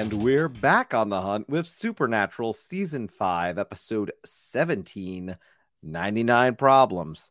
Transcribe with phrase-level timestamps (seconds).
[0.00, 5.36] And we're back on the hunt with Supernatural Season 5, Episode 17
[5.82, 7.30] 99 Problems.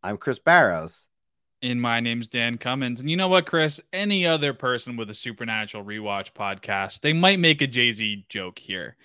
[0.00, 1.08] I'm Chris Barrows.
[1.60, 3.00] And my name's Dan Cummins.
[3.00, 3.80] And you know what, Chris?
[3.92, 8.60] Any other person with a Supernatural rewatch podcast, they might make a Jay Z joke
[8.60, 8.96] here,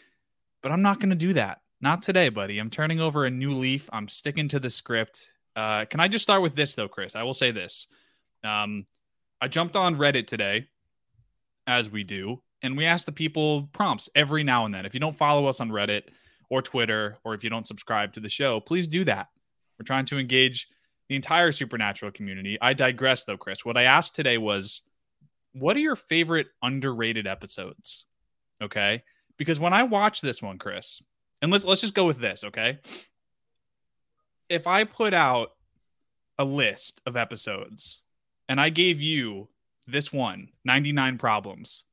[0.61, 1.61] but I'm not going to do that.
[1.81, 2.59] Not today, buddy.
[2.59, 3.89] I'm turning over a new leaf.
[3.91, 5.33] I'm sticking to the script.
[5.55, 7.15] Uh, can I just start with this, though, Chris?
[7.15, 7.87] I will say this.
[8.43, 8.85] Um,
[9.41, 10.67] I jumped on Reddit today,
[11.65, 14.85] as we do, and we ask the people prompts every now and then.
[14.85, 16.03] If you don't follow us on Reddit
[16.49, 19.29] or Twitter, or if you don't subscribe to the show, please do that.
[19.77, 20.67] We're trying to engage
[21.07, 22.57] the entire supernatural community.
[22.61, 23.65] I digress, though, Chris.
[23.65, 24.81] What I asked today was,
[25.53, 28.05] what are your favorite underrated episodes?
[28.61, 29.03] Okay,
[29.37, 31.01] because when I watch this one, Chris,
[31.41, 32.79] and let's let's just go with this, okay?
[34.49, 35.53] If I put out
[36.37, 38.01] a list of episodes
[38.47, 39.47] and I gave you
[39.87, 41.83] this one, 99 problems,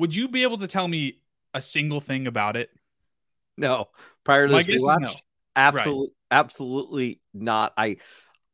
[0.00, 1.20] would you be able to tell me
[1.54, 2.70] a single thing about it?
[3.56, 3.88] No.
[4.24, 5.14] Prior to My this rewatch, no.
[5.54, 6.38] absolutely right.
[6.38, 7.74] absolutely not.
[7.76, 7.98] I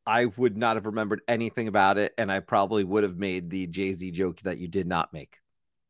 [0.06, 3.66] I would not have remembered anything about it, and I probably would have made the
[3.66, 5.41] Jay Z joke that you did not make.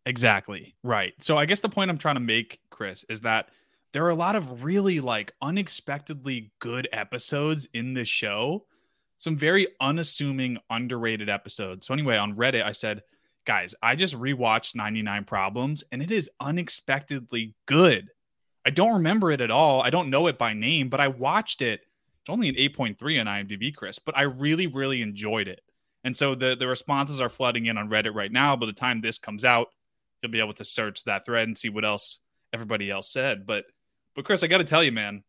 [0.07, 0.75] Exactly.
[0.83, 1.15] Right.
[1.19, 3.49] So I guess the point I'm trying to make, Chris, is that
[3.93, 8.67] there are a lot of really like unexpectedly good episodes in this show.
[9.19, 11.87] Some very unassuming, underrated episodes.
[11.87, 13.03] So anyway, on Reddit, I said,
[13.47, 18.11] guys, I just rewatched 99 Problems and it is unexpectedly good.
[18.67, 19.81] I don't remember it at all.
[19.81, 21.81] I don't know it by name, but I watched it.
[21.81, 25.61] It's only an 8.3 on IMDb, Chris, but I really, really enjoyed it.
[26.03, 28.57] And so the, the responses are flooding in on Reddit right now.
[28.57, 29.69] By the time this comes out,
[30.21, 32.19] you'll be able to search that thread and see what else
[32.53, 33.47] everybody else said.
[33.47, 33.65] But
[34.15, 35.23] but Chris, I got to tell you, man,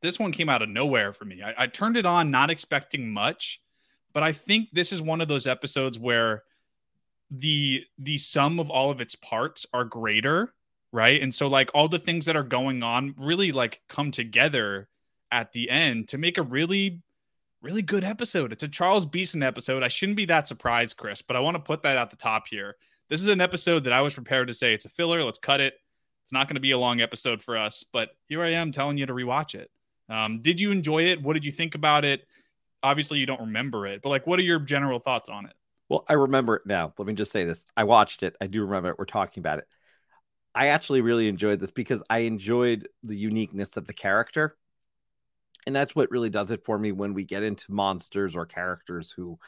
[0.00, 1.42] this one came out of nowhere for me.
[1.42, 3.60] I, I turned it on not expecting much,
[4.14, 6.44] but I think this is one of those episodes where
[7.30, 10.52] the the sum of all of its parts are greater
[10.92, 11.22] right?
[11.22, 14.88] And so like all the things that are going on really like come together
[15.30, 17.02] at the end to make a really
[17.62, 18.52] really good episode.
[18.52, 19.82] It's a charles beeson episode.
[19.82, 22.46] I shouldn't be that surprised chris but i want to put that at the top
[22.48, 22.76] here.
[23.08, 25.22] This is an episode that i was prepared to say it's a filler.
[25.22, 25.74] Let's cut it.
[26.22, 28.98] It's not going to be a long episode for us but here i am telling
[28.98, 29.70] you to rewatch it.
[30.08, 31.22] Um, did you enjoy it?
[31.22, 32.26] What did you think about it?
[32.82, 35.52] Obviously you don't remember it but like what are your general thoughts on it
[35.90, 36.94] well, I remember it now.
[36.96, 37.64] Let me just say this.
[37.76, 38.36] I watched it.
[38.40, 38.98] I do remember it.
[38.98, 39.66] We're talking about it.
[40.54, 44.56] I actually really enjoyed this because I enjoyed the uniqueness of the character.
[45.66, 49.10] And that's what really does it for me when we get into monsters or characters
[49.10, 49.38] who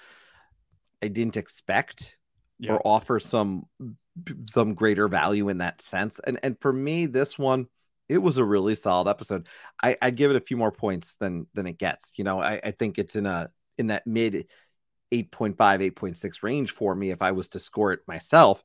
[1.01, 2.17] I didn't expect
[2.59, 2.75] yeah.
[2.75, 3.67] or offer some
[4.51, 6.21] some greater value in that sense.
[6.25, 7.67] And and for me, this one,
[8.09, 9.49] it was a really solid episode.
[9.83, 12.13] I, I'd give it a few more points than than it gets.
[12.17, 14.47] You know, I, I think it's in a in that mid
[15.13, 18.65] 8.5, 8.6 range for me if I was to score it myself.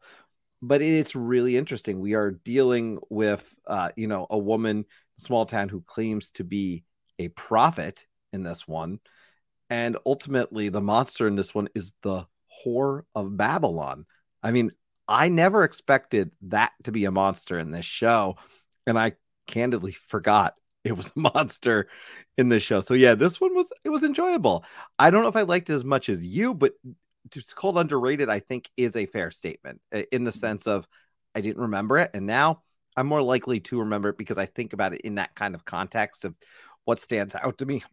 [0.62, 2.00] But it's really interesting.
[2.00, 4.85] We are dealing with, uh, you know, a woman,
[5.18, 6.84] small town who claims to be
[7.19, 9.00] a prophet in this one.
[9.69, 12.25] And ultimately, the monster in this one is the
[12.66, 14.06] whore of Babylon.
[14.41, 14.72] I mean,
[15.08, 18.38] I never expected that to be a monster in this show.
[18.85, 19.14] And I
[19.46, 21.88] candidly forgot it was a monster
[22.38, 22.82] in this show.
[22.82, 24.64] So yeah, this one was it was enjoyable.
[24.98, 26.74] I don't know if I liked it as much as you, but
[27.36, 28.30] it's called underrated.
[28.30, 30.88] I think is a fair statement in the sense of
[31.36, 32.64] I didn't remember it, and now
[32.96, 35.66] I'm more likely to remember it because I think about it in that kind of
[35.66, 36.36] context of
[36.86, 37.84] what stands out to me.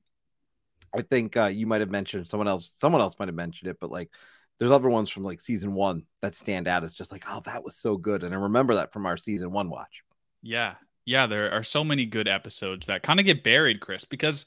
[0.97, 2.75] I think uh, you might have mentioned someone else.
[2.81, 4.11] Someone else might have mentioned it, but like
[4.59, 7.65] there's other ones from like season one that stand out as just like, oh, that
[7.65, 10.03] was so good, and I remember that from our season one watch.
[10.43, 10.75] Yeah,
[11.07, 14.47] yeah, there are so many good episodes that kind of get buried, Chris, because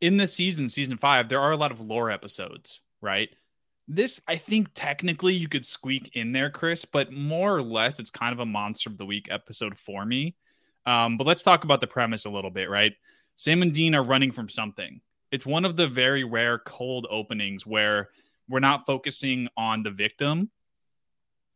[0.00, 3.28] in the season, season five, there are a lot of lore episodes, right?
[3.88, 8.10] This, I think, technically you could squeak in there, Chris, but more or less, it's
[8.10, 10.36] kind of a monster of the week episode for me.
[10.86, 12.94] Um, but let's talk about the premise a little bit, right?
[13.36, 15.00] Sam and Dean are running from something.
[15.32, 18.10] It's one of the very rare cold openings where
[18.48, 20.50] we're not focusing on the victim.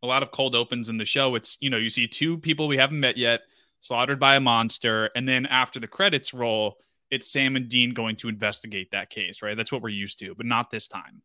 [0.03, 1.35] A lot of cold opens in the show.
[1.35, 3.43] It's, you know, you see two people we haven't met yet
[3.85, 5.11] slaughtered by a monster.
[5.15, 6.79] And then after the credits roll,
[7.11, 9.55] it's Sam and Dean going to investigate that case, right?
[9.55, 11.21] That's what we're used to, but not this time.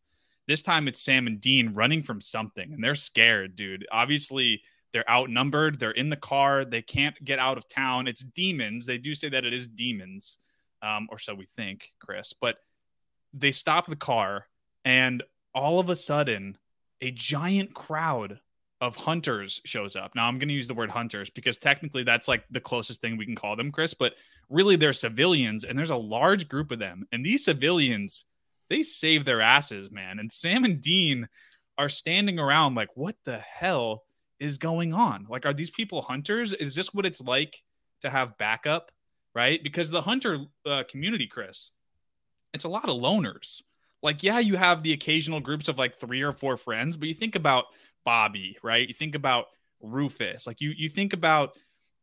[0.45, 3.87] This time it's Sam and Dean running from something and they're scared, dude.
[3.91, 4.61] Obviously,
[4.91, 5.79] they're outnumbered.
[5.79, 6.65] They're in the car.
[6.65, 8.07] They can't get out of town.
[8.07, 8.85] It's demons.
[8.85, 10.37] They do say that it is demons,
[10.81, 12.33] um, or so we think, Chris.
[12.33, 12.57] But
[13.33, 14.47] they stop the car,
[14.83, 15.23] and
[15.53, 16.57] all of a sudden,
[16.99, 18.39] a giant crowd
[18.81, 20.15] of hunters shows up.
[20.15, 23.17] Now I'm going to use the word hunters because technically that's like the closest thing
[23.17, 24.13] we can call them, Chris, but
[24.49, 27.05] really they're civilians and there's a large group of them.
[27.11, 28.25] And these civilians,
[28.69, 30.19] they save their asses, man.
[30.19, 31.27] And Sam and Dean
[31.77, 34.03] are standing around like, what the hell
[34.39, 35.27] is going on?
[35.29, 36.53] Like, are these people hunters?
[36.53, 37.61] Is this what it's like
[38.01, 38.91] to have backup?
[39.35, 39.61] Right?
[39.61, 41.71] Because the hunter uh, community, Chris,
[42.53, 43.61] it's a lot of loners.
[44.01, 47.13] Like, yeah, you have the occasional groups of like three or four friends, but you
[47.13, 47.65] think about
[48.05, 48.87] Bobby, right?
[48.87, 49.45] You think about
[49.81, 50.47] Rufus.
[50.47, 51.57] Like, you you think about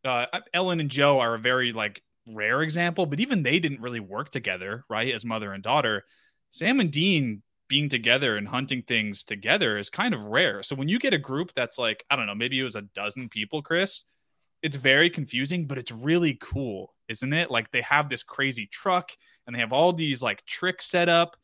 [0.04, 4.00] uh, Ellen and Jo are a very like rare example, but even they didn't really
[4.00, 5.14] work together, right?
[5.14, 6.04] As mother and daughter.
[6.50, 10.62] Sam and Dean being together and hunting things together is kind of rare.
[10.62, 12.82] So when you get a group that's like, I don't know, maybe it was a
[12.82, 14.04] dozen people, Chris,
[14.62, 17.50] it's very confusing, but it's really cool, isn't it?
[17.50, 19.10] Like they have this crazy truck
[19.46, 21.37] and they have all these like tricks set up.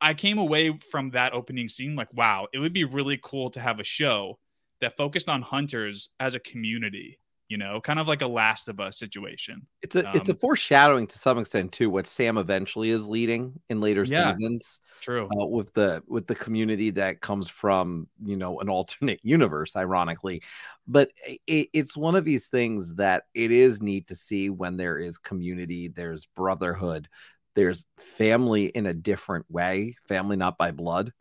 [0.00, 3.60] I came away from that opening scene like, wow, it would be really cool to
[3.60, 4.38] have a show
[4.80, 8.80] that focused on hunters as a community you know, kind of like a Last of
[8.80, 9.66] Us situation.
[9.82, 13.06] It's a um, it's a um, foreshadowing to some extent too what Sam eventually is
[13.06, 14.80] leading in later yeah, seasons.
[15.00, 15.26] True.
[15.26, 20.42] Uh, with the with the community that comes from you know an alternate universe, ironically,
[20.88, 21.10] but
[21.46, 25.18] it, it's one of these things that it is neat to see when there is
[25.18, 27.08] community, there's brotherhood,
[27.56, 31.12] there's family in a different way, family not by blood,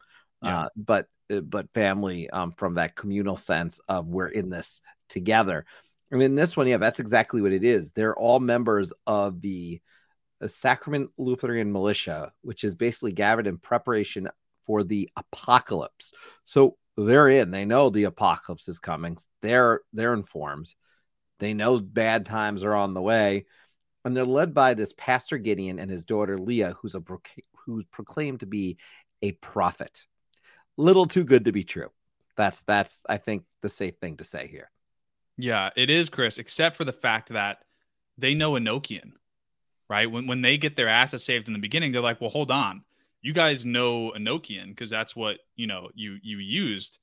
[0.43, 0.65] yeah.
[0.65, 5.65] uh, but uh, but family um, from that communal sense of we're in this together
[6.11, 7.91] I mean, this one, yeah, that's exactly what it is.
[7.91, 9.81] They're all members of the,
[10.39, 14.29] the Sacrament Lutheran Militia, which is basically gathered in preparation
[14.65, 16.11] for the apocalypse.
[16.43, 17.51] So they're in.
[17.51, 19.17] They know the apocalypse is coming.
[19.41, 20.73] They're they're informed.
[21.39, 23.45] They know bad times are on the way,
[24.05, 27.03] and they're led by this Pastor Gideon and his daughter Leah, who's a
[27.65, 28.77] who's proclaimed to be
[29.21, 30.05] a prophet.
[30.77, 31.89] Little too good to be true.
[32.37, 34.69] That's that's I think the safe thing to say here.
[35.37, 37.63] Yeah, it is, Chris, except for the fact that
[38.17, 39.13] they know Enochian,
[39.89, 40.09] right?
[40.09, 42.83] When when they get their asses saved in the beginning, they're like, well, hold on.
[43.21, 46.99] You guys know Enochian because that's what you know you you used.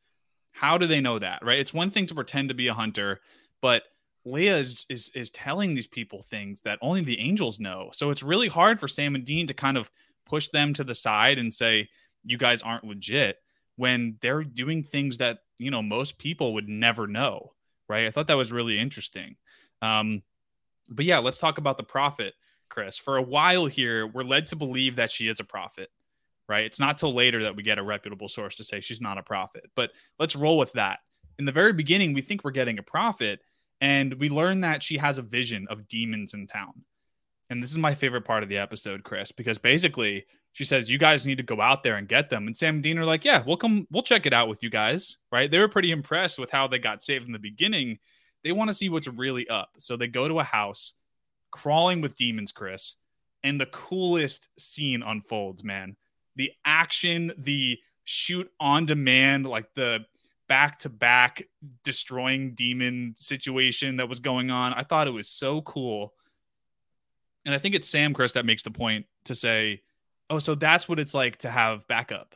[0.52, 1.44] How do they know that?
[1.44, 1.58] Right?
[1.58, 3.20] It's one thing to pretend to be a hunter,
[3.60, 3.82] but
[4.24, 7.90] Leah is, is is telling these people things that only the angels know.
[7.92, 9.90] So it's really hard for Sam and Dean to kind of
[10.26, 11.88] push them to the side and say,
[12.24, 13.38] you guys aren't legit
[13.76, 17.52] when they're doing things that, you know, most people would never know
[17.92, 18.06] right?
[18.06, 19.36] I thought that was really interesting.
[19.82, 20.22] Um,
[20.88, 22.32] but yeah, let's talk about the prophet,
[22.70, 22.96] Chris.
[22.96, 25.90] For a while here, we're led to believe that she is a prophet,
[26.48, 26.64] right?
[26.64, 29.22] It's not till later that we get a reputable source to say she's not a
[29.22, 29.70] prophet.
[29.76, 31.00] But let's roll with that.
[31.38, 33.40] In the very beginning, we think we're getting a prophet,
[33.82, 36.84] and we learn that she has a vision of demons in town.
[37.50, 40.99] And this is my favorite part of the episode, Chris, because basically she says, You
[40.99, 42.46] guys need to go out there and get them.
[42.46, 44.70] And Sam and Dean are like, Yeah, we'll come, we'll check it out with you
[44.70, 45.19] guys.
[45.32, 45.50] Right.
[45.50, 47.99] They were pretty impressed with how they got saved in the beginning.
[48.44, 49.73] They want to see what's really up.
[49.79, 50.93] So they go to a house
[51.50, 52.96] crawling with demons, Chris.
[53.43, 55.96] And the coolest scene unfolds, man.
[56.37, 60.06] The action, the shoot on demand, like the
[60.52, 61.49] back to back
[61.82, 64.75] destroying demon situation that was going on.
[64.75, 66.12] I thought it was so cool.
[67.46, 69.81] And I think it's Sam Chris that makes the point to say,
[70.28, 72.34] oh, so that's what it's like to have backup.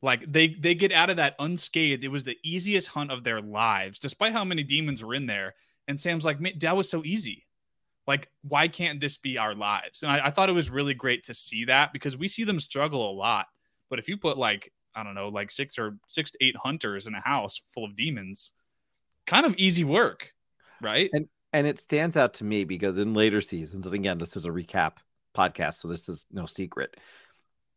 [0.00, 2.02] Like they they get out of that unscathed.
[2.02, 5.54] It was the easiest hunt of their lives, despite how many demons were in there.
[5.86, 7.44] And Sam's like, that was so easy.
[8.06, 10.02] Like, why can't this be our lives?
[10.02, 12.58] And I, I thought it was really great to see that because we see them
[12.58, 13.48] struggle a lot.
[13.90, 17.06] But if you put like, I don't know, like six or six to eight hunters
[17.06, 18.52] in a house full of demons,
[19.26, 20.30] kind of easy work,
[20.80, 21.10] right?
[21.12, 24.44] And and it stands out to me because in later seasons, and again, this is
[24.44, 24.94] a recap
[25.36, 26.96] podcast, so this is no secret.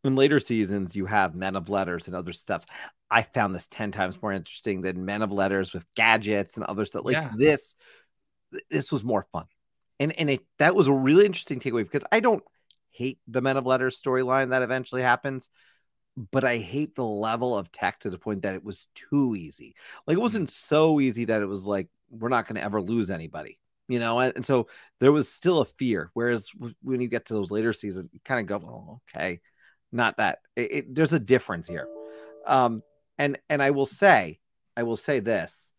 [0.03, 2.65] In later seasons, you have Men of Letters and other stuff.
[3.09, 6.85] I found this 10 times more interesting than Men of Letters with gadgets and other
[6.85, 7.05] stuff.
[7.05, 7.31] Like yeah.
[7.35, 7.75] this,
[8.69, 9.45] this was more fun.
[9.99, 12.43] And and it that was a really interesting takeaway because I don't
[12.89, 15.49] hate the Men of Letters storyline that eventually happens,
[16.31, 19.75] but I hate the level of tech to the point that it was too easy.
[20.05, 23.09] Like it wasn't so easy that it was like we're not going to ever lose
[23.09, 24.67] anybody you know, and, and, so
[24.99, 26.11] there was still a fear.
[26.13, 26.49] Whereas
[26.81, 29.39] when you get to those later seasons, you kind of go, oh, okay,
[29.91, 30.39] not that.
[30.55, 31.87] It, it, there's a difference here.
[32.45, 32.83] Um,
[33.17, 34.39] and and I will say,
[34.75, 35.71] I will say this,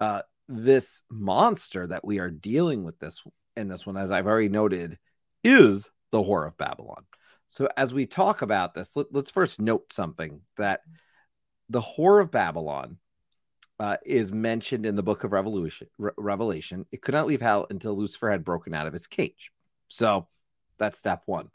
[0.00, 3.22] uh, this monster that we are dealing with this
[3.56, 4.98] in this one, as I've already noted,
[5.42, 7.04] is the Whore of Babylon.
[7.50, 10.80] So as we talk about this, let, let's first note something that
[11.68, 12.98] the Whore of Babylon
[13.80, 16.86] uh, is mentioned in the book of Revolution, Re- Revelation.
[16.92, 19.50] It could not leave hell until Lucifer had broken out of his cage.
[19.88, 20.26] So
[20.78, 21.50] that's step one.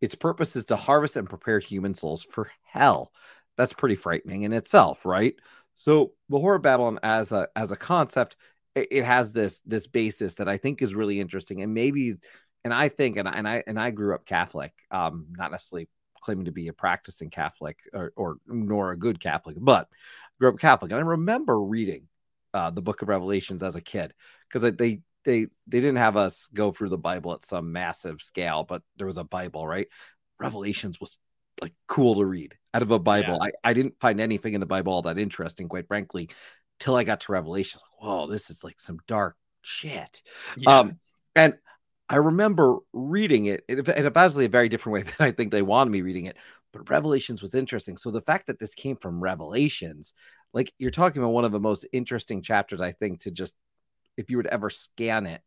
[0.00, 3.12] Its purpose is to harvest and prepare human souls for hell.
[3.56, 5.34] That's pretty frightening in itself, right?
[5.74, 8.36] So the Whore of Babylon as a as a concept,
[8.74, 12.16] it, it has this this basis that I think is really interesting, and maybe,
[12.64, 15.88] and I think, and I and I and I grew up Catholic, um, not necessarily
[16.20, 19.88] claiming to be a practicing Catholic or, or nor a good Catholic, but
[20.38, 20.90] grew up Catholic.
[20.92, 22.08] And I remember reading
[22.54, 24.12] uh, the Book of Revelations as a kid
[24.48, 28.64] because they they they didn't have us go through the Bible at some massive scale,
[28.64, 29.88] but there was a Bible, right?
[30.40, 31.18] Revelations was
[31.60, 33.38] like cool to read out of a Bible.
[33.40, 33.48] Yeah.
[33.64, 36.30] I, I didn't find anything in the Bible all that interesting, quite frankly,
[36.80, 37.80] till I got to Revelation.
[37.82, 40.22] Like, Whoa, this is like some dark shit.
[40.56, 40.78] Yeah.
[40.78, 41.00] Um,
[41.34, 41.54] and
[42.08, 45.62] I remember reading it in a vastly a very different way than I think they
[45.62, 46.36] wanted me reading it.
[46.72, 47.96] But Revelations was interesting.
[47.96, 50.12] So the fact that this came from Revelations,
[50.52, 53.54] like you're talking about one of the most interesting chapters, I think, to just
[54.16, 55.42] if you to ever scan it,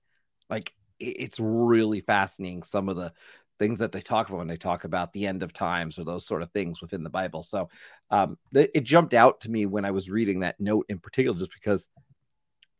[0.50, 2.64] like it's really fascinating.
[2.64, 3.14] Some of the
[3.60, 6.26] things that they talk about when they talk about the end of times or those
[6.26, 7.44] sort of things within the Bible.
[7.44, 7.70] So
[8.10, 11.54] um, it jumped out to me when I was reading that note in particular, just
[11.54, 11.88] because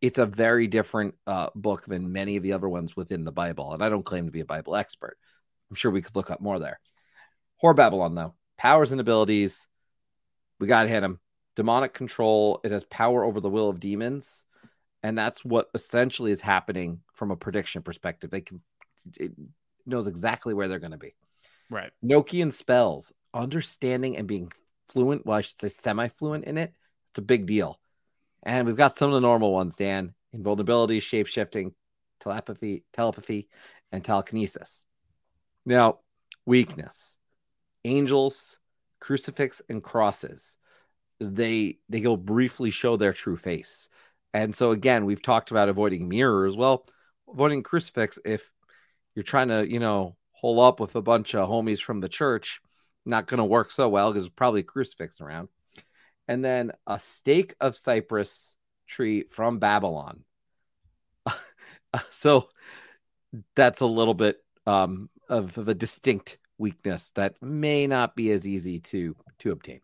[0.02, 3.74] it's a very different uh, book than many of the other ones within the Bible.
[3.74, 5.18] And I don't claim to be a Bible expert.
[5.70, 6.80] I'm sure we could look up more there.
[7.64, 9.68] Whore Babylon, though, powers and abilities.
[10.60, 11.20] We got to hit him.
[11.56, 12.60] Demonic control.
[12.64, 14.44] It has power over the will of demons.
[15.04, 18.32] And that's what essentially is happening from a prediction perspective.
[18.32, 18.62] They can,
[19.18, 19.32] it
[19.86, 21.16] knows exactly where they're going to be.
[21.70, 21.92] Right.
[22.04, 24.52] Enochian spells, understanding and being
[24.90, 26.74] fluent, well, I should say semi fluent in it.
[27.12, 27.80] It's a big deal.
[28.44, 30.14] And we've got some of the normal ones, Dan.
[30.34, 31.74] Invulnerability, shape shifting,
[32.22, 33.50] telepathy, telepathy,
[33.92, 34.86] and telekinesis.
[35.66, 36.00] Now,
[36.46, 37.16] weakness.
[37.84, 38.58] Angels,
[39.00, 40.58] crucifix, and crosses.
[41.20, 43.90] They they go briefly show their true face.
[44.34, 46.56] And so again, we've talked about avoiding mirrors.
[46.56, 46.88] Well,
[47.32, 48.50] avoiding crucifix, if
[49.14, 52.62] you're trying to, you know, hole up with a bunch of homies from the church,
[53.06, 55.50] not going to work so well because probably crucifix around
[56.28, 58.54] and then a stake of cypress
[58.88, 60.24] tree from Babylon.
[62.10, 62.50] so
[63.56, 68.48] that's a little bit um, of, of a distinct weakness that may not be as
[68.48, 69.82] easy to to obtain.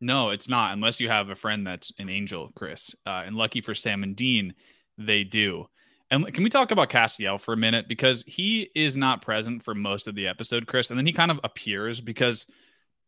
[0.00, 2.94] No, it's not unless you have a friend that's an angel, Chris.
[3.06, 4.54] Uh, and lucky for Sam and Dean,
[4.98, 5.68] they do.
[6.10, 9.74] And can we talk about Castiel for a minute because he is not present for
[9.74, 12.46] most of the episode, Chris, and then he kind of appears because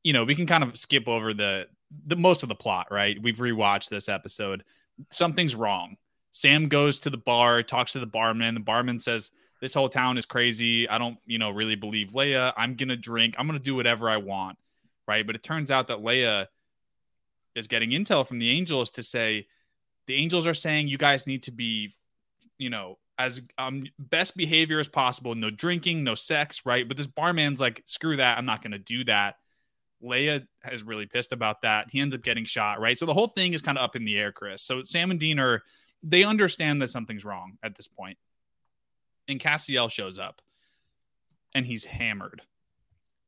[0.02, 1.66] you know we can kind of skip over the
[2.06, 3.20] the most of the plot, right?
[3.20, 4.64] We've rewatched this episode.
[5.10, 5.96] Something's wrong.
[6.30, 8.54] Sam goes to the bar, talks to the barman.
[8.54, 10.88] The barman says, This whole town is crazy.
[10.88, 12.52] I don't, you know, really believe Leah.
[12.56, 13.36] I'm going to drink.
[13.38, 14.58] I'm going to do whatever I want.
[15.06, 15.26] Right.
[15.26, 16.48] But it turns out that Leah
[17.54, 19.46] is getting intel from the angels to say,
[20.06, 21.92] the angels are saying you guys need to be,
[22.58, 25.34] you know, as um, best behavior as possible.
[25.34, 26.66] No drinking, no sex.
[26.66, 26.86] Right.
[26.86, 28.38] But this barman's like, screw that.
[28.38, 29.36] I'm not going to do that.
[30.04, 31.88] Leah is really pissed about that.
[31.90, 32.98] He ends up getting shot, right?
[32.98, 34.62] So the whole thing is kind of up in the air, Chris.
[34.62, 35.62] So Sam and Dean are
[36.02, 38.18] they understand that something's wrong at this point.
[39.26, 40.42] And Castiel shows up
[41.54, 42.42] and he's hammered.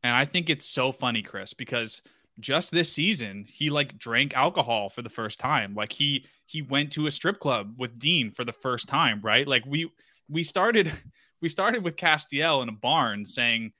[0.02, 2.02] And I think it's so funny, Chris, because
[2.38, 5.74] just this season he like drank alcohol for the first time.
[5.74, 9.48] Like he he went to a strip club with Dean for the first time, right?
[9.48, 9.90] Like we
[10.28, 10.92] we started
[11.40, 13.72] we started with Castiel in a barn saying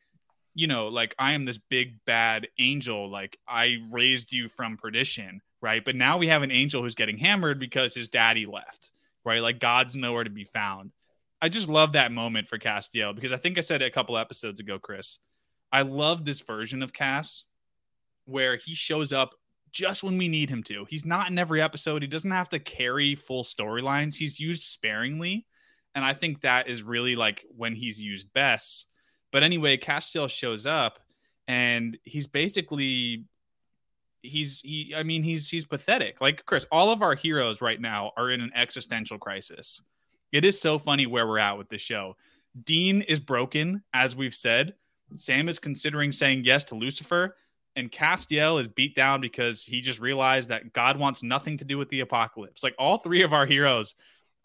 [0.56, 5.42] you know, like I am this big bad angel, like I raised you from perdition,
[5.60, 5.84] right?
[5.84, 8.90] But now we have an angel who's getting hammered because his daddy left,
[9.22, 9.42] right?
[9.42, 10.92] Like God's nowhere to be found.
[11.42, 14.16] I just love that moment for Castiel because I think I said it a couple
[14.16, 15.18] episodes ago, Chris.
[15.70, 17.44] I love this version of Cass
[18.25, 19.34] where he shows up
[19.70, 20.86] just when we need him to.
[20.88, 22.00] He's not in every episode.
[22.00, 24.14] He doesn't have to carry full storylines.
[24.14, 25.44] He's used sparingly.
[25.94, 28.86] And I think that is really like when he's used best
[29.36, 30.98] but anyway, Castiel shows up
[31.46, 33.26] and he's basically
[34.22, 36.22] he's he I mean he's he's pathetic.
[36.22, 39.82] Like Chris, all of our heroes right now are in an existential crisis.
[40.32, 42.16] It is so funny where we're at with the show.
[42.64, 44.72] Dean is broken, as we've said.
[45.16, 47.36] Sam is considering saying yes to Lucifer,
[47.76, 51.76] and Castiel is beat down because he just realized that God wants nothing to do
[51.76, 52.62] with the apocalypse.
[52.62, 53.96] Like all three of our heroes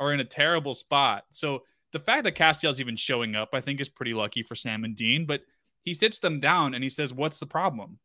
[0.01, 1.23] are in a terrible spot.
[1.29, 4.83] So the fact that Castiel's even showing up, I think, is pretty lucky for Sam
[4.83, 5.25] and Dean.
[5.25, 5.41] But
[5.83, 7.99] he sits them down and he says, "What's the problem?"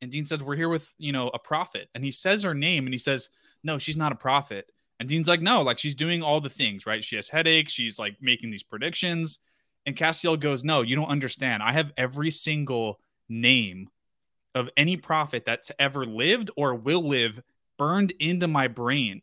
[0.00, 2.86] And Dean says, "We're here with you know a prophet." And he says her name
[2.86, 3.30] and he says,
[3.62, 4.70] "No, she's not a prophet."
[5.00, 7.04] And Dean's like, "No, like she's doing all the things, right?
[7.04, 7.72] She has headaches.
[7.72, 9.40] She's like making these predictions."
[9.86, 11.62] And Castiel goes, "No, you don't understand.
[11.62, 13.90] I have every single name
[14.54, 17.42] of any prophet that's ever lived or will live
[17.76, 19.20] burned into my brain.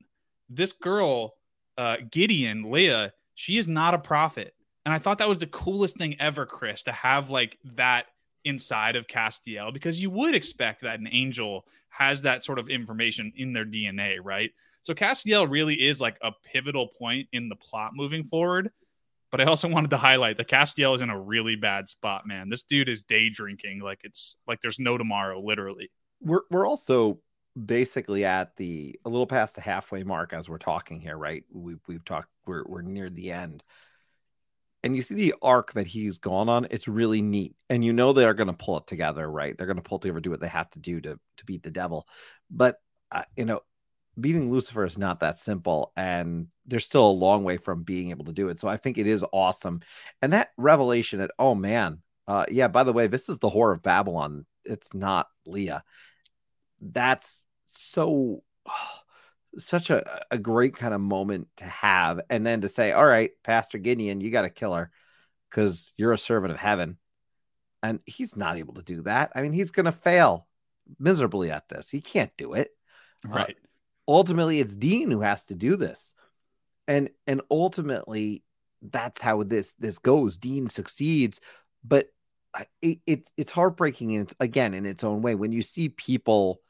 [0.50, 1.36] This girl,
[1.78, 4.54] uh, Gideon, Leah." She is not a prophet.
[4.86, 8.08] And I thought that was the coolest thing ever, Chris, to have like that
[8.44, 13.32] inside of Castiel because you would expect that an angel has that sort of information
[13.36, 14.52] in their DNA, right?
[14.82, 18.72] So Castiel really is like a pivotal point in the plot moving forward.
[19.30, 22.50] But I also wanted to highlight that Castiel is in a really bad spot, man.
[22.50, 25.92] This dude is day drinking like it's like there's no tomorrow, literally.
[26.22, 27.20] We're we're also
[27.66, 31.44] basically at the a little past the halfway mark as we're talking here, right?
[31.52, 33.64] We've we've talked we're we're near the end.
[34.84, 37.56] And you see the arc that he's gone on, it's really neat.
[37.70, 39.56] And you know they're gonna pull it together, right?
[39.58, 42.08] They're gonna pull together, do what they have to do to to beat the devil.
[42.50, 42.80] But
[43.12, 43.62] uh, you know,
[44.20, 48.26] beating Lucifer is not that simple, and there's still a long way from being able
[48.26, 48.60] to do it.
[48.60, 49.82] So I think it is awesome.
[50.22, 53.74] And that revelation that, oh man, uh, yeah, by the way, this is the Whore
[53.74, 54.46] of Babylon.
[54.64, 55.84] It's not Leah.
[56.80, 57.41] That's
[57.72, 58.90] so oh,
[59.58, 62.22] such a, a great kind of moment to have.
[62.30, 64.92] And then to say, all right, Pastor Gideon, you got to kill her
[65.50, 66.98] because you're a servant of heaven.
[67.84, 69.32] And he's not able to do that.
[69.36, 70.48] I mean, he's going to fail
[71.00, 71.90] miserably at this.
[71.90, 72.70] He can't do it.
[73.28, 73.58] Uh, right.
[73.60, 73.68] Uh,
[74.08, 76.14] ultimately, it's Dean who has to do this.
[76.88, 78.44] And and ultimately,
[78.82, 80.38] that's how this this goes.
[80.38, 81.40] Dean succeeds,
[81.84, 82.08] but
[82.82, 86.62] it, it it's heartbreaking and it's again in its own way when you see people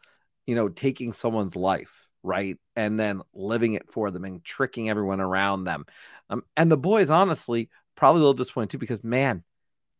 [0.45, 2.57] you know, taking someone's life, right?
[2.75, 5.85] And then living it for them and tricking everyone around them.
[6.29, 9.43] Um, and the boys, honestly, probably a little disappointed too because, man,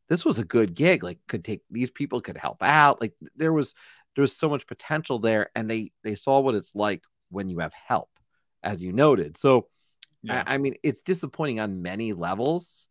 [0.10, 1.04] this was a good gig.
[1.04, 3.00] Like, could take these people could help out.
[3.02, 3.74] Like, there was
[4.16, 7.60] there was so much potential there, and they they saw what it's like when you
[7.60, 8.10] have help,
[8.62, 9.38] as you noted.
[9.38, 9.68] So,
[10.22, 10.44] yeah.
[10.46, 12.88] I, I mean, it's disappointing on many levels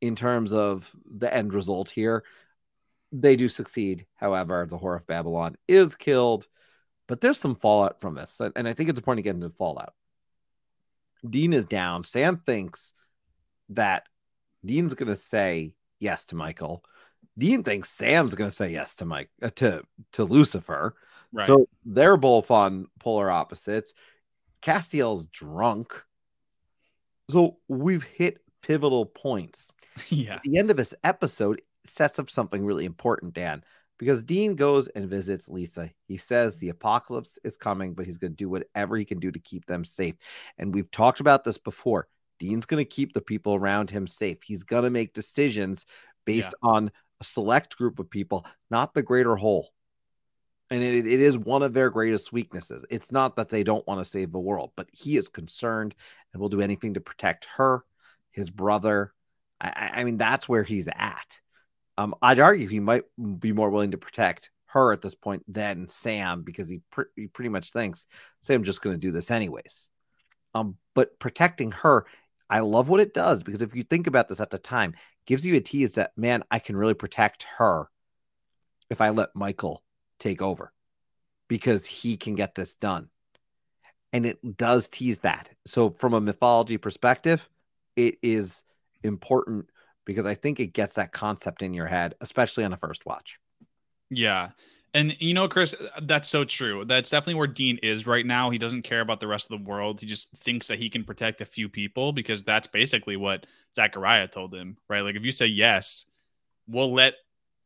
[0.00, 2.24] in terms of the end result here.
[3.12, 4.06] They do succeed.
[4.14, 6.46] However, the Whore of Babylon is killed.
[7.08, 8.40] But there's some fallout from this.
[8.40, 9.94] And I think it's important to get into fallout.
[11.28, 12.04] Dean is down.
[12.04, 12.92] Sam thinks
[13.70, 14.04] that
[14.64, 16.84] Dean's going to say yes to Michael.
[17.38, 19.82] Dean thinks Sam's going to say yes to Mike uh, to
[20.12, 20.94] to Lucifer.
[21.32, 21.46] Right.
[21.46, 23.94] So they're both on polar opposites.
[24.62, 26.02] Castiel's drunk.
[27.28, 29.72] So we've hit pivotal points.
[30.10, 30.34] Yeah.
[30.34, 33.64] At the end of this episode sets up something really important, Dan
[33.98, 35.90] because Dean goes and visits Lisa.
[36.06, 36.72] He says the mm.
[36.72, 39.84] apocalypse is coming, but he's going to do whatever he can do to keep them
[39.84, 40.14] safe.
[40.58, 42.08] And we've talked about this before.
[42.38, 44.42] Dean's going to keep the people around him safe.
[44.42, 45.86] He's going to make decisions
[46.24, 46.68] based yeah.
[46.70, 49.70] on a select group of people, not the greater whole.
[50.68, 52.84] And it, it is one of their greatest weaknesses.
[52.90, 55.94] It's not that they don't want to save the world, but he is concerned
[56.32, 57.84] and will do anything to protect her,
[58.32, 59.12] his brother.
[59.60, 61.40] I, I mean, that's where he's at.
[61.98, 63.04] Um, I'd argue he might
[63.38, 67.26] be more willing to protect her at this point than Sam because he, pr- he
[67.28, 68.06] pretty much thinks
[68.42, 69.88] Sam's just going to do this anyways.
[70.54, 72.06] Um, but protecting her,
[72.48, 74.94] I love what it does because if you think about this at the time,
[75.26, 77.88] gives you a tease that man, I can really protect her
[78.90, 79.82] if I let Michael
[80.18, 80.72] take over
[81.48, 83.08] because he can get this done.
[84.12, 85.50] And it does tease that.
[85.66, 87.48] So, from a mythology perspective,
[87.96, 88.62] it is
[89.02, 89.66] important
[90.06, 93.38] because I think it gets that concept in your head, especially on a first watch.
[94.08, 94.50] Yeah.
[94.94, 96.86] And you know, Chris, that's so true.
[96.86, 98.48] That's definitely where Dean is right now.
[98.48, 100.00] He doesn't care about the rest of the world.
[100.00, 104.28] He just thinks that he can protect a few people because that's basically what Zachariah
[104.28, 105.02] told him, right?
[105.02, 106.06] Like if you say yes,
[106.66, 107.14] we'll let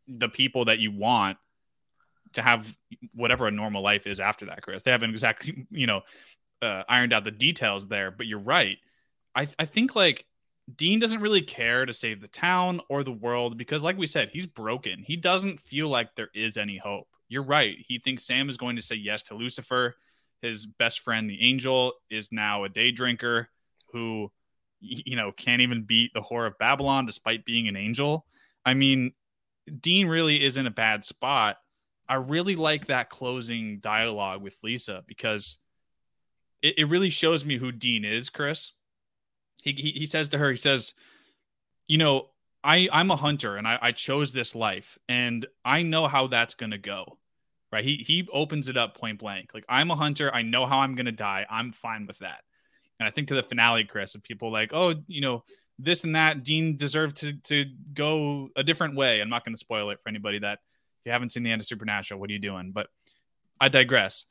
[0.09, 1.37] the people that you want
[2.33, 2.77] to have
[3.15, 4.83] whatever a normal life is after that, Chris.
[4.83, 6.01] They haven't exactly, you know,
[6.63, 8.79] uh, ironed out the details there, but you're right.
[9.37, 10.27] I I think like
[10.77, 14.31] Dean doesn't really care to save the town or the world because, like we said,
[14.33, 15.03] he's broken.
[15.03, 17.09] He doesn't feel like there is any hope.
[17.29, 17.77] You're right.
[17.87, 19.97] He thinks Sam is going to say yes to Lucifer.
[20.43, 23.49] His best friend, the angel, is now a day drinker
[23.93, 24.31] who,
[24.81, 28.27] you know, can't even beat the whore of Babylon despite being an angel.
[28.65, 29.13] I mean,
[29.81, 31.59] Dean really is in a bad spot.
[32.09, 35.59] I really like that closing dialogue with Lisa because
[36.63, 38.73] it, it really shows me who Dean is, Chris
[39.63, 40.95] he, he, he says to her, he says,
[41.87, 42.29] you know,
[42.63, 46.55] I, I'm a hunter and I, I chose this life and I know how that's
[46.55, 47.19] going to go.
[47.73, 47.85] Right.
[47.85, 49.51] He, he opens it up point blank.
[49.55, 50.35] Like, I'm a hunter.
[50.35, 51.47] I know how I'm going to die.
[51.49, 52.41] I'm fine with that.
[52.99, 55.45] And I think to the finale, Chris, of people like, oh, you know,
[55.79, 59.21] this and that, Dean deserved to, to go a different way.
[59.21, 60.59] I'm not going to spoil it for anybody that
[60.99, 62.73] if you haven't seen the end of Supernatural, what are you doing?
[62.73, 62.89] But
[63.61, 64.27] I digress.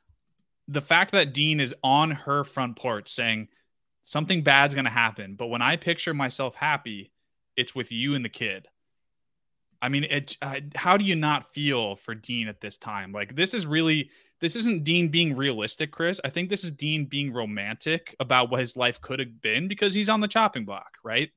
[0.67, 3.47] The fact that Dean is on her front porch saying,
[4.01, 5.35] something bad's going to happen.
[5.35, 7.11] But when I picture myself happy,
[7.55, 8.67] it's with you and the kid.
[9.81, 10.37] I mean, it.
[10.41, 13.11] Uh, how do you not feel for Dean at this time?
[13.11, 14.09] Like this is really
[14.41, 16.19] this isn't Dean being realistic, Chris.
[16.23, 19.93] I think this is Dean being romantic about what his life could have been because
[19.93, 21.29] he's on the chopping block, right?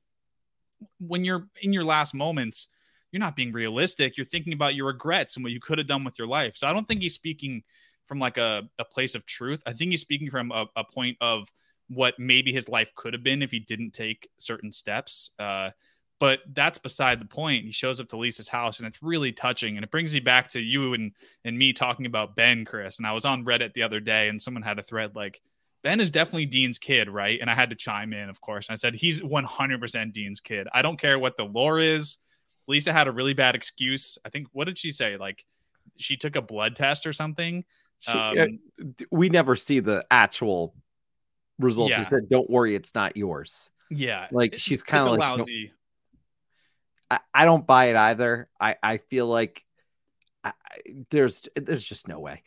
[0.99, 2.67] When you're in your last moments,
[3.11, 4.17] you're not being realistic.
[4.17, 6.55] You're thinking about your regrets and what you could have done with your life.
[6.57, 7.63] So I don't think he's speaking
[8.05, 9.63] from like a, a place of truth.
[9.65, 11.49] I think he's speaking from a, a point of
[11.89, 15.31] what maybe his life could have been if he didn't take certain steps.
[15.37, 15.71] Uh,
[16.19, 17.65] But that's beside the point.
[17.65, 19.75] He shows up to Lisa's house and it's really touching.
[19.75, 21.11] And it brings me back to you and,
[21.43, 22.97] and me talking about Ben, Chris.
[22.97, 25.41] And I was on Reddit the other day and someone had a thread like,
[25.81, 27.39] Ben is definitely Dean's kid, right?
[27.41, 28.69] And I had to chime in, of course.
[28.69, 30.67] And I said, he's 100% Dean's kid.
[30.73, 32.17] I don't care what the lore is.
[32.67, 34.17] Lisa had a really bad excuse.
[34.23, 35.17] I think, what did she say?
[35.17, 35.43] Like,
[35.97, 37.65] she took a blood test or something.
[37.99, 40.73] She, um, uh, we never see the actual
[41.59, 41.91] results.
[41.91, 41.99] Yeah.
[41.99, 43.69] She said, don't worry, it's not yours.
[43.89, 44.27] Yeah.
[44.31, 45.49] Like, she's kind of like,
[47.11, 48.49] I, I, don't buy it either.
[48.59, 49.63] I, I feel like
[50.43, 50.53] I,
[51.09, 52.43] there's there's just no way.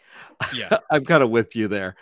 [0.54, 0.78] Yeah.
[0.90, 1.96] I'm kind of with you there.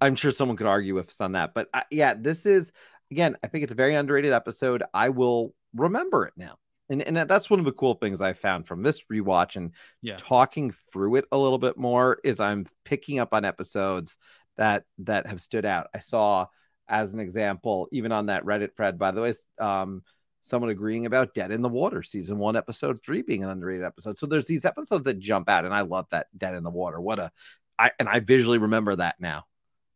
[0.00, 1.54] I'm sure someone could argue with us on that.
[1.54, 2.72] But uh, yeah, this is
[3.10, 4.82] again, I think it's a very underrated episode.
[4.92, 6.58] I will remember it now.
[6.90, 10.16] And, and that's one of the cool things I found from this rewatch and yeah.
[10.18, 14.18] talking through it a little bit more is I'm picking up on episodes
[14.56, 15.88] that that have stood out.
[15.94, 16.46] I saw
[16.88, 20.02] as an example, even on that Reddit thread, by the way, um,
[20.42, 24.18] someone agreeing about Dead in the Water season one, episode three being an underrated episode.
[24.18, 27.00] So there's these episodes that jump out, and I love that Dead in the Water.
[27.00, 27.30] What a
[27.78, 29.44] I and I visually remember that now.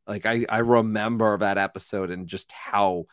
[0.06, 3.06] Like I, I remember that episode and just how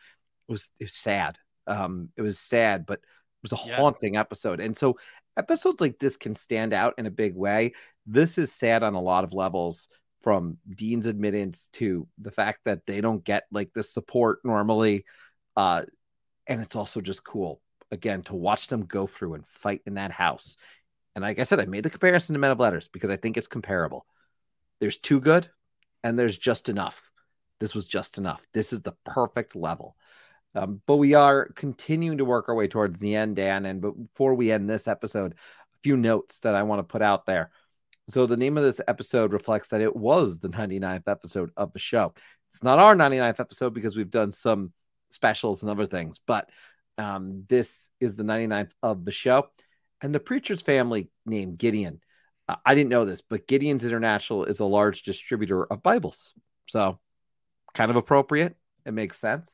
[0.47, 1.37] it was, it was sad.
[1.67, 3.01] Um, it was sad, but it
[3.41, 3.75] was a yeah.
[3.75, 4.61] haunting episode.
[4.61, 4.97] And so
[5.35, 7.73] episodes like this can stand out in a big way.
[8.05, 9.89] This is sad on a lot of levels
[10.25, 15.05] from Dean's admittance to the fact that they don't get like the support normally.
[15.55, 15.83] Uh,
[16.47, 17.61] and it's also just cool
[17.91, 20.57] again to watch them go through and fight in that house.
[21.13, 23.37] And like I said, I made the comparison to Men of Letters because I think
[23.37, 24.07] it's comparable.
[24.79, 25.47] There's too good,
[26.03, 27.11] and there's just enough.
[27.59, 28.43] This was just enough.
[28.51, 29.95] This is the perfect level.
[30.55, 33.67] Um, but we are continuing to work our way towards the end, Dan.
[33.67, 37.27] And before we end this episode, a few notes that I want to put out
[37.27, 37.51] there.
[38.09, 41.79] So, the name of this episode reflects that it was the 99th episode of the
[41.79, 42.13] show.
[42.49, 44.71] It's not our 99th episode because we've done some
[45.09, 46.49] specials and other things, but
[46.97, 49.49] um, this is the 99th of the show.
[50.01, 52.01] And the preacher's family named Gideon
[52.63, 56.31] I didn't know this, but Gideon's International is a large distributor of Bibles.
[56.67, 56.99] So,
[57.73, 58.55] kind of appropriate.
[58.85, 59.49] It makes sense.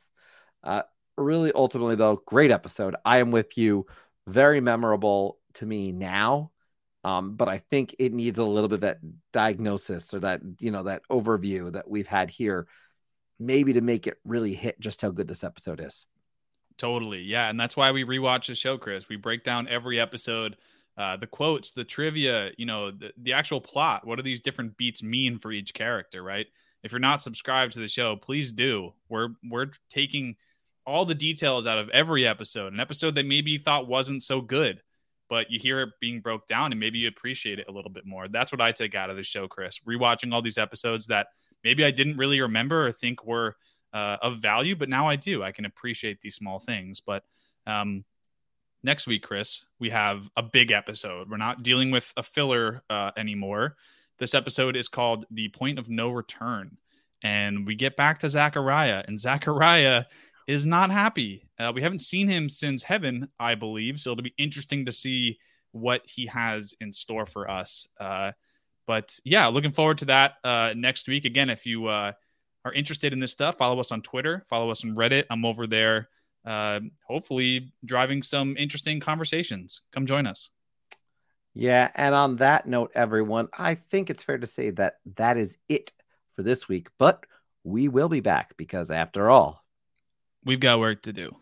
[0.63, 0.83] Uh,
[1.17, 2.95] really, ultimately, though, great episode.
[3.05, 3.85] I am with you.
[4.27, 6.51] Very memorable to me now.
[7.03, 8.99] Um, but I think it needs a little bit of that
[9.33, 12.67] diagnosis or that, you know, that overview that we've had here,
[13.39, 16.05] maybe to make it really hit just how good this episode is.
[16.77, 17.21] Totally.
[17.21, 17.49] Yeah.
[17.49, 19.09] And that's why we rewatch the show, Chris.
[19.09, 20.57] We break down every episode
[20.97, 24.05] uh, the quotes, the trivia, you know, the, the actual plot.
[24.05, 26.45] What do these different beats mean for each character, right?
[26.83, 28.93] If you're not subscribed to the show, please do.
[29.07, 30.35] We're we're taking
[30.85, 32.73] all the details out of every episode.
[32.73, 34.81] An episode that maybe you thought wasn't so good,
[35.31, 38.05] but you hear it being broke down and maybe you appreciate it a little bit
[38.05, 38.27] more.
[38.27, 39.79] That's what I take out of the show, Chris.
[39.87, 41.27] Rewatching all these episodes that
[41.63, 43.55] maybe I didn't really remember or think were
[43.93, 45.41] uh, of value, but now I do.
[45.41, 46.99] I can appreciate these small things.
[46.99, 47.23] But
[47.65, 48.03] um,
[48.83, 51.29] next week, Chris, we have a big episode.
[51.29, 53.77] We're not dealing with a filler uh, anymore.
[54.17, 56.75] This episode is called The Point of No Return.
[57.23, 60.03] And we get back to Zachariah, and Zachariah
[60.51, 61.47] is not happy.
[61.57, 63.99] Uh, we haven't seen him since heaven, I believe.
[63.99, 65.39] So it'll be interesting to see
[65.71, 67.87] what he has in store for us.
[67.99, 68.33] Uh,
[68.85, 71.25] but yeah, looking forward to that uh, next week.
[71.25, 72.11] Again, if you uh,
[72.65, 75.25] are interested in this stuff, follow us on Twitter, follow us on Reddit.
[75.29, 76.09] I'm over there
[76.45, 79.81] uh, hopefully driving some interesting conversations.
[79.93, 80.49] Come join us.
[81.53, 81.89] Yeah.
[81.95, 85.91] And on that note, everyone, I think it's fair to say that that is it
[86.35, 87.25] for this week, but
[87.63, 89.60] we will be back because after all,
[90.45, 91.35] we've got work to do.